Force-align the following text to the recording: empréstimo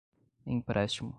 empréstimo 0.45 1.09